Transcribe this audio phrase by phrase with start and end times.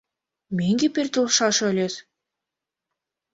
[0.57, 1.93] Мӧҥгӧ пӧртылшаш ыльыс?